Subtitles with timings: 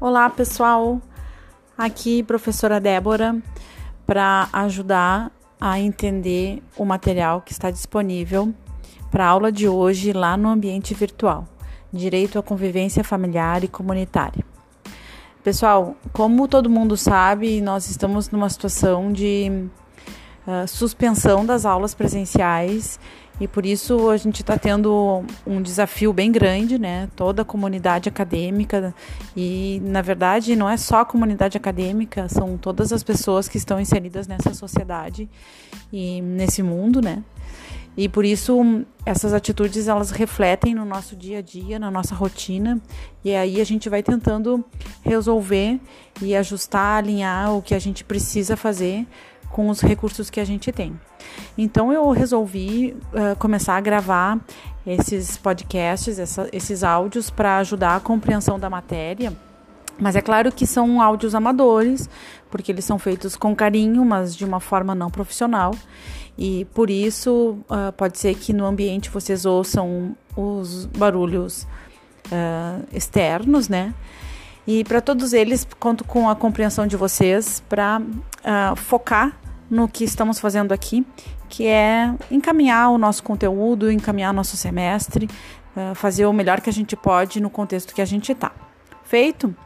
[0.00, 1.00] Olá, pessoal.
[1.76, 3.42] Aqui, professora Débora,
[4.06, 8.54] para ajudar a entender o material que está disponível
[9.10, 11.48] para a aula de hoje lá no ambiente virtual.
[11.92, 14.44] Direito à convivência familiar e comunitária.
[15.42, 19.68] Pessoal, como todo mundo sabe, nós estamos numa situação de
[20.46, 23.00] uh, suspensão das aulas presenciais
[23.40, 27.08] e por isso a gente está tendo um desafio bem grande, né?
[27.14, 28.94] Toda a comunidade acadêmica
[29.36, 33.80] e, na verdade, não é só a comunidade acadêmica, são todas as pessoas que estão
[33.80, 35.28] inseridas nessa sociedade
[35.92, 37.22] e nesse mundo, né?
[37.96, 42.80] E por isso essas atitudes elas refletem no nosso dia a dia, na nossa rotina,
[43.24, 44.64] e aí a gente vai tentando
[45.02, 45.80] resolver
[46.22, 49.04] e ajustar, alinhar o que a gente precisa fazer
[49.50, 50.98] com os recursos que a gente tem.
[51.56, 54.38] Então eu resolvi uh, começar a gravar
[54.86, 59.32] esses podcasts, essa, esses áudios para ajudar a compreensão da matéria.
[59.98, 62.08] Mas é claro que são áudios amadores,
[62.50, 65.74] porque eles são feitos com carinho, mas de uma forma não profissional.
[66.38, 71.66] E por isso uh, pode ser que no ambiente vocês ouçam os barulhos
[72.26, 73.92] uh, externos, né?
[74.68, 79.34] E para todos eles, conto com a compreensão de vocês para uh, focar
[79.70, 81.06] no que estamos fazendo aqui,
[81.48, 85.26] que é encaminhar o nosso conteúdo, encaminhar nosso semestre,
[85.74, 88.52] uh, fazer o melhor que a gente pode no contexto que a gente está.
[89.04, 89.56] Feito?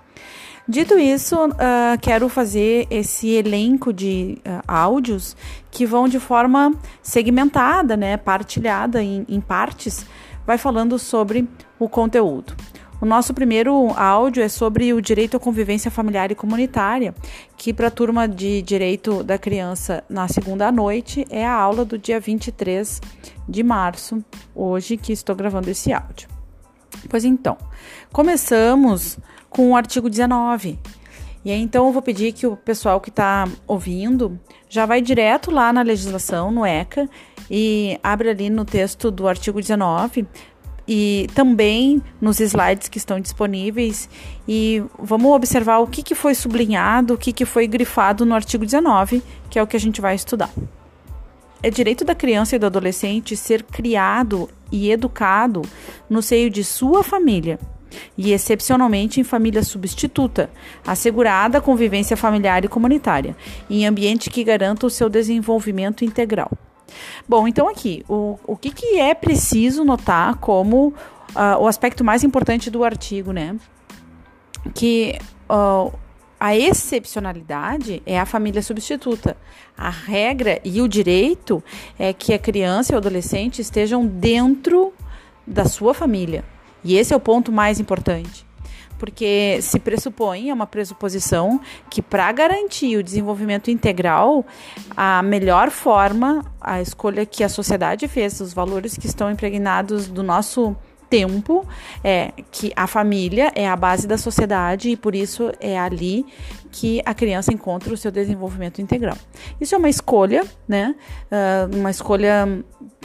[0.68, 5.36] Dito isso, uh, quero fazer esse elenco de uh, áudios
[5.68, 6.72] que vão de forma
[7.02, 10.06] segmentada, né, partilhada em, em partes,
[10.46, 12.54] vai falando sobre o conteúdo.
[13.02, 17.12] O nosso primeiro áudio é sobre o direito à convivência familiar e comunitária,
[17.56, 21.98] que para a turma de direito da criança na segunda noite é a aula do
[21.98, 23.00] dia 23
[23.48, 26.28] de março, hoje que estou gravando esse áudio.
[27.08, 27.58] Pois então,
[28.12, 29.18] começamos
[29.50, 30.78] com o artigo 19.
[31.44, 34.38] E aí, então eu vou pedir que o pessoal que está ouvindo
[34.68, 37.10] já vai direto lá na legislação, no ECA,
[37.50, 40.24] e abre ali no texto do artigo 19
[40.86, 44.08] e também nos slides que estão disponíveis
[44.46, 48.64] e vamos observar o que, que foi sublinhado, o que, que foi grifado no artigo
[48.64, 50.50] 19, que é o que a gente vai estudar.
[51.62, 55.62] É direito da criança e do adolescente ser criado e educado
[56.10, 57.58] no seio de sua família
[58.16, 60.50] e, excepcionalmente, em família substituta,
[60.84, 63.36] assegurada a convivência familiar e comunitária,
[63.70, 66.50] em ambiente que garanta o seu desenvolvimento integral.
[67.28, 72.24] Bom, então aqui, o, o que, que é preciso notar como uh, o aspecto mais
[72.24, 73.56] importante do artigo, né?
[74.74, 75.18] Que
[75.50, 75.92] uh,
[76.38, 79.36] a excepcionalidade é a família substituta.
[79.76, 81.62] A regra e o direito
[81.98, 84.92] é que a criança e o adolescente estejam dentro
[85.46, 86.44] da sua família.
[86.84, 88.44] E esse é o ponto mais importante
[89.02, 94.46] porque se pressupõe, é uma pressuposição, que para garantir o desenvolvimento integral,
[94.96, 100.22] a melhor forma, a escolha que a sociedade fez, os valores que estão impregnados do
[100.22, 100.76] nosso
[101.10, 101.66] tempo
[102.04, 106.24] é que a família é a base da sociedade e por isso é ali
[106.70, 109.18] que a criança encontra o seu desenvolvimento integral.
[109.60, 110.94] Isso é uma escolha, né?
[111.30, 112.46] Uh, uma escolha,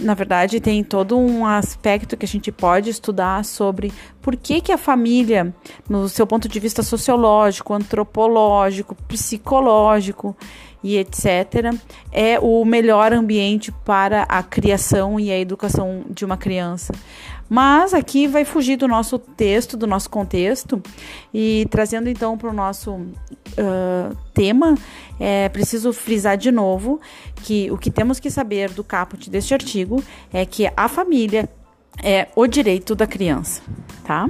[0.02, 3.92] na verdade, tem todo um aspecto que a gente pode estudar sobre
[4.22, 5.54] por que, que a família,
[5.90, 10.36] no seu ponto de vista sociológico, antropológico, psicológico,
[10.84, 11.74] e etc.,
[12.12, 16.94] é o melhor ambiente para a criação e a educação de uma criança.
[17.50, 20.82] Mas aqui vai fugir do nosso texto, do nosso contexto,
[21.34, 24.76] e trazendo então para o nosso uh, tema,
[25.20, 27.00] é preciso frisar de novo
[27.44, 30.04] que o que temos que saber do caput deste artigo
[30.34, 31.50] é que a família
[32.04, 33.62] é o direito da criança,
[34.04, 34.30] tá?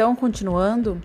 [0.00, 0.98] Então, continuando,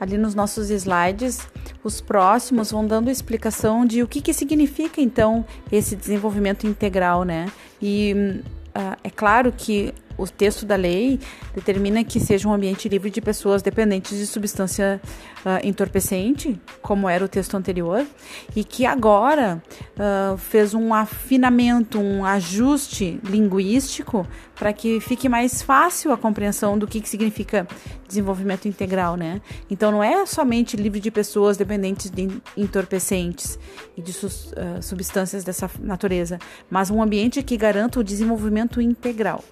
[0.00, 1.46] ali nos nossos slides,
[1.84, 7.46] os próximos vão dando explicação de o que, que significa então esse desenvolvimento integral, né?
[7.80, 8.42] E
[8.76, 11.18] uh, é claro que o texto da lei
[11.54, 15.00] determina que seja um ambiente livre de pessoas dependentes de substância
[15.44, 18.06] uh, entorpecente, como era o texto anterior,
[18.54, 19.62] e que agora
[19.96, 26.86] uh, fez um afinamento, um ajuste linguístico para que fique mais fácil a compreensão do
[26.86, 27.66] que, que significa
[28.06, 29.40] desenvolvimento integral, né?
[29.68, 33.58] Então não é somente livre de pessoas dependentes de entorpecentes
[33.96, 36.38] e de uh, substâncias dessa natureza,
[36.70, 39.42] mas um ambiente que garanta o desenvolvimento integral.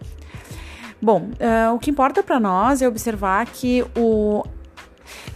[1.02, 4.44] Bom, uh, o que importa para nós é observar que o.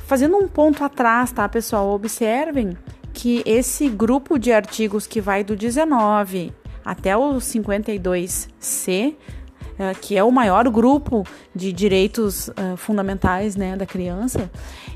[0.06, 1.90] Fazendo um ponto atrás, tá, pessoal?
[1.90, 2.76] Observem
[3.14, 6.52] que esse grupo de artigos que vai do 19
[6.84, 11.24] até o 52C, uh, que é o maior grupo
[11.54, 14.50] de direitos uh, fundamentais né, da criança,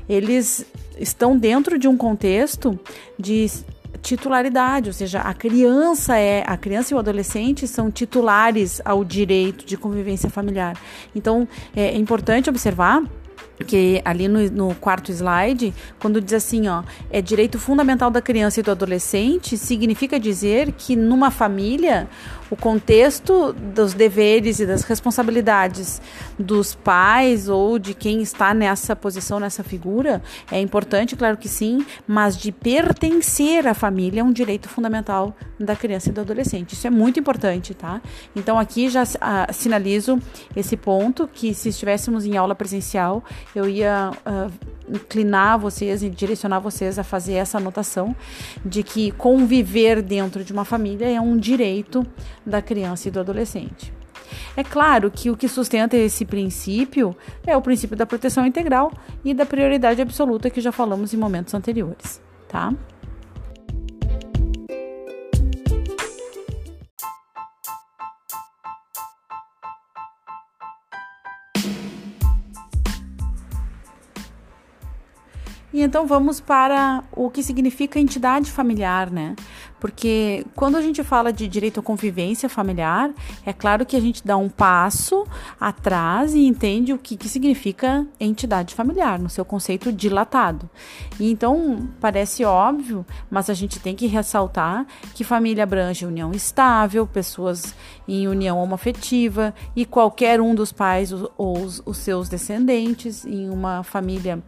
[0.07, 0.63] eles
[0.99, 2.79] estão dentro de um contexto
[3.17, 3.47] de
[4.01, 9.65] titularidade, ou seja, a criança é a criança e o adolescente são titulares ao direito
[9.65, 10.79] de convivência familiar.
[11.15, 13.03] Então é importante observar
[13.65, 18.59] que ali no, no, quarto slide, quando diz assim, ó, é direito fundamental da criança
[18.59, 22.07] e do adolescente, significa dizer que numa família
[22.49, 26.01] o contexto dos deveres e das responsabilidades
[26.37, 30.21] dos pais ou de quem está nessa posição, nessa figura,
[30.51, 35.75] é importante, claro que sim, mas de pertencer à família é um direito fundamental da
[35.75, 36.73] criança e do adolescente.
[36.73, 38.01] Isso é muito importante, tá?
[38.35, 40.17] Então aqui já ah, sinalizo
[40.55, 43.23] esse ponto que se estivéssemos em aula presencial,
[43.55, 44.51] eu ia uh,
[44.87, 48.15] inclinar vocês e direcionar vocês a fazer essa anotação
[48.65, 52.05] de que conviver dentro de uma família é um direito
[52.45, 53.93] da criança e do adolescente.
[54.55, 57.15] É claro que o que sustenta esse princípio
[57.45, 58.91] é o princípio da proteção integral
[59.23, 62.73] e da prioridade absoluta que já falamos em momentos anteriores, tá?
[75.71, 79.35] E então vamos para o que significa entidade familiar, né?
[79.79, 83.11] Porque quando a gente fala de direito à convivência familiar,
[83.45, 85.25] é claro que a gente dá um passo
[85.59, 90.69] atrás e entende o que, que significa entidade familiar, no seu conceito dilatado.
[91.19, 97.07] E então parece óbvio, mas a gente tem que ressaltar que família abrange união estável,
[97.07, 97.73] pessoas
[98.07, 103.83] em união homoafetiva e qualquer um dos pais ou os, os seus descendentes em uma
[103.83, 104.43] família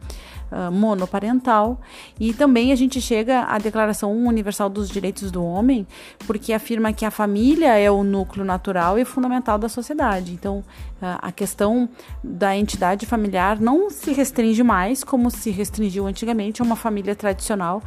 [0.51, 1.80] uh, monoparental.
[2.19, 5.88] E também a gente chega à Declaração Universal dos Direitos do Homem,
[6.27, 10.33] porque afirma que a família é o núcleo natural e fundamental da sociedade.
[10.33, 11.89] Então, uh, a questão
[12.24, 17.81] da entidade familiar não se restringe mais, como se restringiu antigamente, a uma família tradicional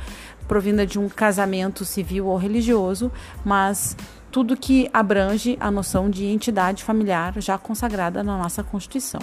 [0.46, 3.10] provinda de um casamento civil ou religioso,
[3.44, 3.96] mas
[4.30, 9.20] tudo que abrange a noção de entidade familiar já consagrada na nossa Constituição.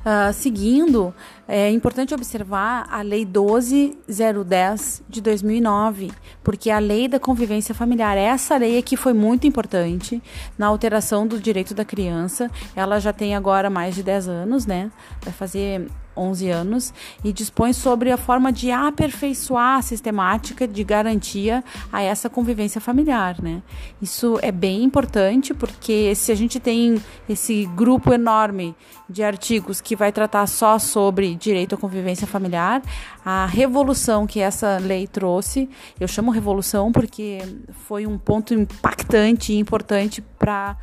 [0.00, 1.14] Uh, seguindo,
[1.46, 6.10] é importante observar a Lei 12010 de 2009,
[6.42, 10.22] porque a Lei da Convivência Familiar, essa lei aqui foi muito importante
[10.56, 12.50] na alteração do direito da criança.
[12.74, 14.90] Ela já tem agora mais de 10 anos, né?
[15.22, 15.86] Vai fazer
[16.20, 16.94] 11 anos
[17.24, 23.40] e dispõe sobre a forma de aperfeiçoar a sistemática de garantia a essa convivência familiar,
[23.40, 23.62] né?
[24.02, 28.74] Isso é bem importante porque se a gente tem esse grupo enorme
[29.08, 32.82] de artigos que vai tratar só sobre direito à convivência familiar,
[33.24, 35.68] a revolução que essa lei trouxe,
[35.98, 37.38] eu chamo revolução porque
[37.86, 40.76] foi um ponto impactante e importante para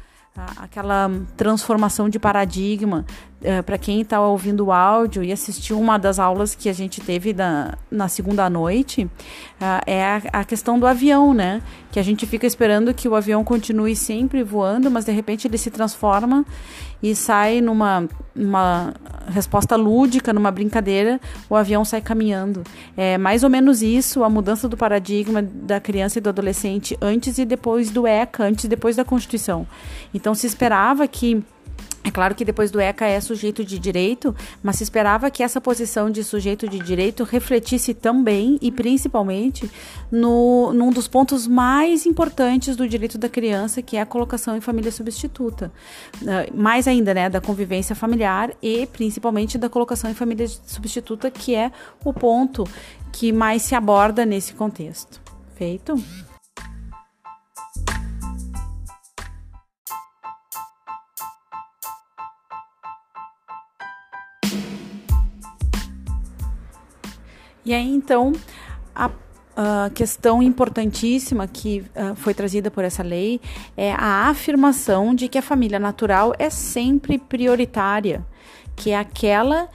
[0.57, 3.05] aquela transformação de paradigma.
[3.43, 6.99] É, para quem está ouvindo o áudio e assistiu uma das aulas que a gente
[7.01, 9.07] teve na, segunda noite,
[9.85, 11.61] é a, a, questão do avião, né?
[11.91, 15.57] Que a gente fica esperando que o avião continue sempre voando, mas de repente ele
[15.57, 16.43] se transforma
[17.01, 18.93] e sai numa uma
[19.27, 22.63] resposta lúdica, numa brincadeira, o avião sai caminhando.
[22.95, 27.37] É mais ou menos isso, a mudança do paradigma da criança e do adolescente antes
[27.37, 29.67] e depois do ECA, antes e depois da Constituição.
[30.13, 31.43] Então se esperava que
[32.07, 34.33] é claro que depois do ECA é sujeito de direito,
[34.63, 39.69] mas se esperava que essa posição de sujeito de direito refletisse também e principalmente
[40.09, 44.61] no, num dos pontos mais importantes do direito da criança, que é a colocação em
[44.61, 45.69] família substituta.
[46.21, 51.53] Uh, mais ainda, né, da convivência familiar e principalmente da colocação em família substituta, que
[51.55, 51.73] é
[52.05, 52.63] o ponto
[53.11, 55.19] que mais se aborda nesse contexto.
[55.55, 56.01] Feito?
[67.67, 68.31] E aí, então,
[68.95, 69.11] a
[69.59, 73.41] a questão importantíssima que uh, foi trazida por essa lei
[73.75, 78.23] é a afirmação de que a família natural é sempre prioritária,
[78.75, 79.67] que é aquela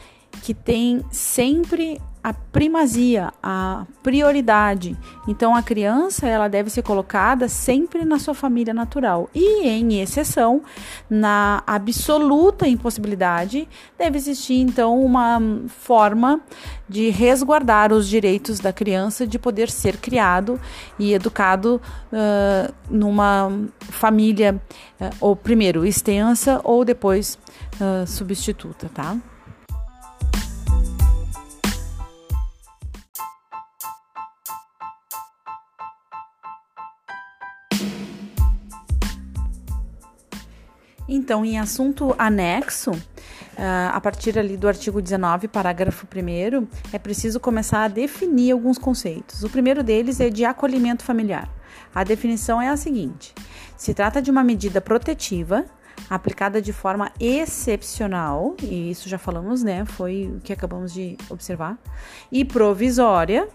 [0.44, 4.96] que tem sempre a primazia, a prioridade.
[5.26, 10.62] Então a criança ela deve ser colocada sempre na sua família natural e em exceção,
[11.10, 16.40] na absoluta impossibilidade, deve existir então uma forma
[16.88, 20.60] de resguardar os direitos da criança de poder ser criado
[20.98, 21.80] e educado
[22.12, 23.50] uh, numa
[23.80, 24.60] família
[25.00, 27.36] uh, ou primeiro extensa ou depois
[27.80, 29.16] uh, substituta, tá?
[41.32, 42.90] Então, em assunto anexo,
[43.56, 49.42] a partir ali do artigo 19, parágrafo 1, é preciso começar a definir alguns conceitos.
[49.42, 51.48] O primeiro deles é de acolhimento familiar.
[51.94, 53.34] A definição é a seguinte:
[53.78, 55.64] se trata de uma medida protetiva
[56.10, 59.86] aplicada de forma excepcional, e isso já falamos, né?
[59.86, 61.78] Foi o que acabamos de observar,
[62.30, 63.48] e provisória,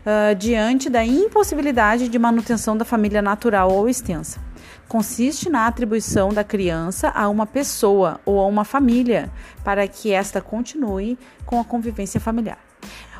[0.00, 4.40] uh, diante da impossibilidade de manutenção da família natural ou extensa.
[4.90, 9.30] Consiste na atribuição da criança a uma pessoa ou a uma família
[9.62, 11.16] para que esta continue
[11.46, 12.58] com a convivência familiar.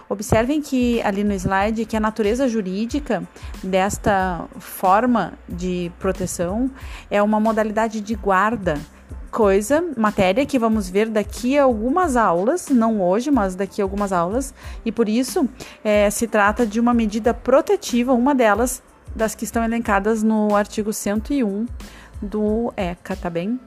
[0.08, 3.22] Observem que ali no slide que a natureza jurídica
[3.62, 6.68] desta forma de proteção
[7.08, 8.76] é uma modalidade de guarda
[9.30, 14.12] coisa, matéria que vamos ver daqui a algumas aulas, não hoje, mas daqui a algumas
[14.12, 14.52] aulas,
[14.84, 15.48] e por isso
[15.84, 18.82] é, se trata de uma medida protetiva, uma delas
[19.14, 21.67] das que estão elencadas no artigo 101
[22.23, 23.59] do ECA, tá bem?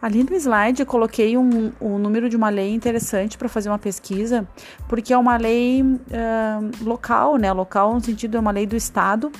[0.00, 4.48] Ali no slide coloquei um, um número de uma lei interessante para fazer uma pesquisa,
[4.88, 7.52] porque é uma lei uh, local, né?
[7.52, 9.30] Local no sentido é uma lei do Estado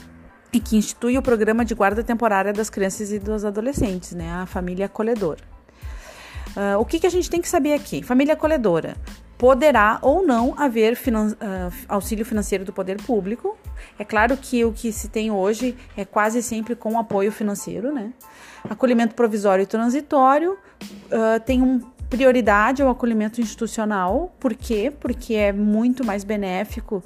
[0.52, 4.30] e que institui o programa de guarda temporária das crianças e dos adolescentes, né?
[4.33, 5.40] A família acolhedora.
[6.50, 8.02] Uh, o que, que a gente tem que saber aqui?
[8.02, 8.97] Família acolhedora.
[9.40, 13.56] Poderá ou não haver finan uh, auxílio financeiro do poder público.
[13.99, 18.12] É claro que o que se tem hoje é quase sempre com apoio financeiro, né?
[18.68, 20.59] Acolhimento provisório e transitório
[21.06, 21.80] uh, tem um
[22.11, 24.30] prioridade ao acolhimento institucional.
[24.38, 24.92] Por quê?
[25.00, 27.02] Porque é muito mais benéfico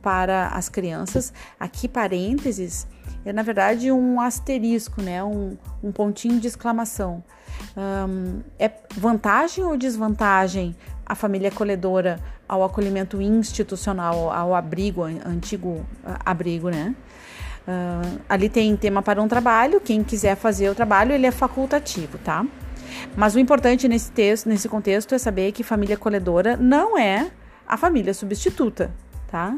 [0.00, 1.34] para as crianças.
[1.60, 2.86] Aqui, parênteses,
[3.26, 5.22] é na verdade um asterisco, né?
[5.22, 7.22] um, um pontinho de exclamação.
[7.76, 10.74] Um, é vantagem ou desvantagem
[11.06, 15.84] a família acolhedora ao acolhimento institucional, ao abrigo, antigo
[16.24, 16.94] abrigo, né?
[17.66, 22.18] Uh, ali tem tema para um trabalho, quem quiser fazer o trabalho, ele é facultativo,
[22.18, 22.44] tá?
[23.16, 27.30] Mas o importante nesse texto, nesse contexto, é saber que família acolhedora não é
[27.66, 28.90] a família substituta,
[29.30, 29.56] tá?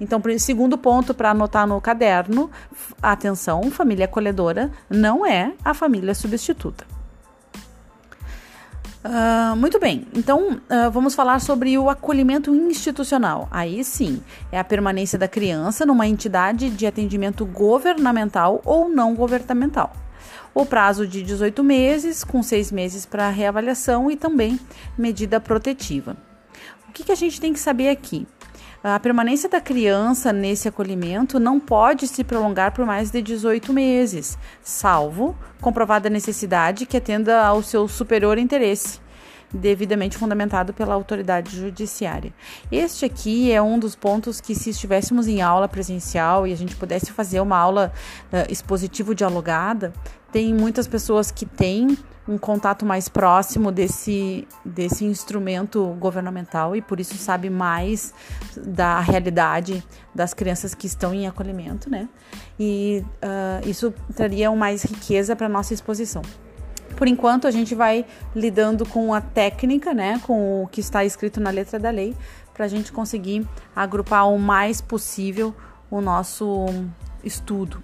[0.00, 2.48] Então, segundo ponto para anotar no caderno,
[3.02, 6.97] atenção, família acolhedora não é a família substituta.
[9.08, 13.48] Uh, muito bem, então uh, vamos falar sobre o acolhimento institucional.
[13.50, 14.22] Aí sim,
[14.52, 19.94] é a permanência da criança numa entidade de atendimento governamental ou não governamental.
[20.54, 24.60] O prazo de 18 meses, com seis meses para reavaliação e também
[24.98, 26.14] medida protetiva.
[26.86, 28.26] O que, que a gente tem que saber aqui?
[28.82, 34.38] A permanência da criança nesse acolhimento não pode se prolongar por mais de 18 meses,
[34.62, 39.00] salvo comprovada necessidade que atenda ao seu superior interesse
[39.52, 42.32] devidamente fundamentado pela autoridade judiciária.
[42.70, 46.76] Este aqui é um dos pontos que, se estivéssemos em aula presencial e a gente
[46.76, 47.92] pudesse fazer uma aula
[48.32, 49.92] uh, expositivo dialogada,
[50.32, 51.96] tem muitas pessoas que têm
[52.28, 58.12] um contato mais próximo desse, desse instrumento governamental e por isso sabe mais
[58.54, 59.82] da realidade
[60.14, 62.06] das crianças que estão em acolhimento, né?
[62.60, 66.20] E uh, isso traria mais riqueza para nossa exposição.
[66.96, 68.04] Por enquanto, a gente vai
[68.34, 72.14] lidando com a técnica, né, com o que está escrito na letra da lei,
[72.52, 75.54] para a gente conseguir agrupar o mais possível
[75.90, 76.66] o nosso
[77.22, 77.82] estudo.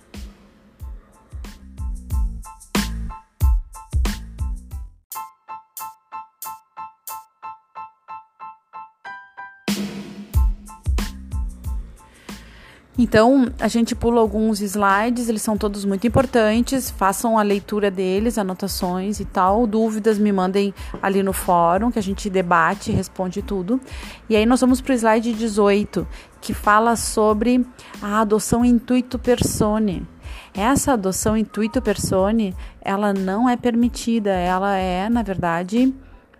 [12.96, 16.90] Então, a gente pula alguns slides, eles são todos muito importantes.
[16.90, 19.66] Façam a leitura deles, anotações e tal.
[19.66, 20.72] Dúvidas me mandem
[21.02, 23.80] ali no fórum, que a gente debate, responde tudo.
[24.28, 26.06] E aí nós vamos para o slide 18,
[26.40, 27.66] que fala sobre
[28.00, 30.06] a adoção intuito persone.
[30.52, 35.92] Essa adoção intuito persone, ela não é permitida, ela é, na verdade,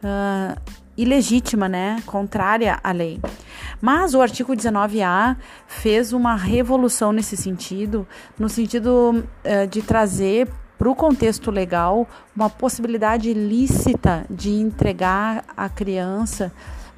[0.05, 2.03] uh, ilegítima, né?
[2.07, 3.21] Contrária à lei.
[3.81, 5.37] Mas o artigo 19A
[5.67, 8.07] fez uma revolução nesse sentido,
[8.39, 10.49] no sentido uh, de trazer
[10.79, 16.53] para o contexto legal uma possibilidade lícita de entregar a criança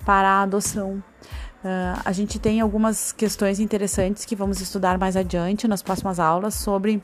[0.04, 1.02] para a adoção.
[1.64, 6.54] Uh, a gente tem algumas questões interessantes que vamos estudar mais adiante nas próximas aulas
[6.54, 7.02] sobre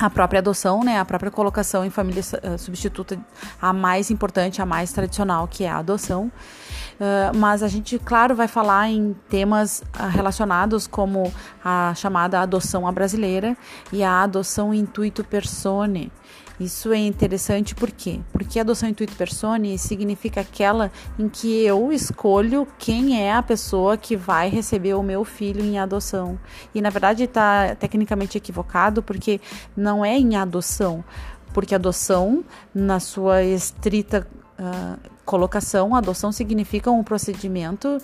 [0.00, 3.18] a própria adoção, né, a própria colocação em família uh, substituta,
[3.60, 6.32] a mais importante, a mais tradicional, que é a adoção.
[6.98, 11.30] Uh, mas a gente, claro, vai falar em temas uh, relacionados como
[11.62, 13.54] a chamada adoção à brasileira
[13.92, 16.10] e a adoção intuito persone.
[16.60, 18.20] Isso é interessante por quê?
[18.30, 23.96] Porque a adoção intuito persone significa aquela em que eu escolho quem é a pessoa
[23.96, 26.38] que vai receber o meu filho em adoção.
[26.74, 29.40] E na verdade está tecnicamente equivocado porque
[29.74, 31.02] não é em adoção
[31.52, 34.26] porque adoção, na sua estrita
[34.58, 37.98] uh, colocação, adoção significa um procedimento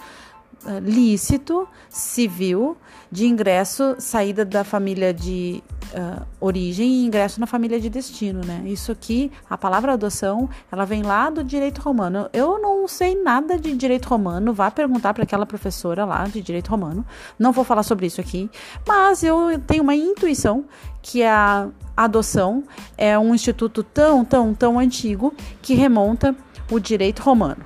[0.82, 2.76] lícito, civil,
[3.11, 5.62] de ingresso, saída da família de
[5.94, 8.62] uh, origem e ingresso na família de destino, né?
[8.66, 12.28] Isso aqui, a palavra adoção, ela vem lá do direito romano.
[12.32, 16.68] Eu não sei nada de direito romano, vá perguntar para aquela professora lá de direito
[16.68, 17.06] romano.
[17.38, 18.50] Não vou falar sobre isso aqui,
[18.87, 20.64] mas eu tenho uma intuição
[21.00, 22.64] que a adoção
[22.99, 25.32] é um instituto tão, tão, tão antigo
[25.62, 26.35] que remonta
[26.70, 27.64] o direito romano.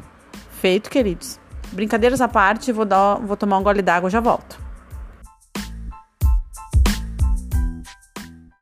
[0.50, 1.39] Feito, queridos.
[1.72, 4.69] Brincadeiras à parte, vou, dar, vou tomar um gole d'água e já volto.